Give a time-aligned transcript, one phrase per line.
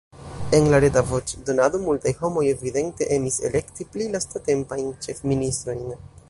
[0.59, 5.87] En la reta voĉdonado multaj homoj evidente emis elekti pli lastatempajn ĉefministrojn.